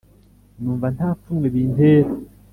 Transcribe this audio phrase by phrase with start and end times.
[0.61, 2.09] numva nta pfunwe bintera,